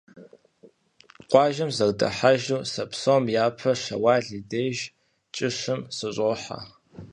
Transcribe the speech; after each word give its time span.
Къуажэм 1.29 1.69
сызэрыдыхьэжу 1.73 2.59
сэ 2.71 2.83
псом 2.89 3.23
япэ 3.45 3.71
Щэуал 3.81 4.25
и 4.37 4.41
деж, 4.49 4.77
кӀыщым, 5.35 5.81
сыщӀохьэ. 5.95 6.59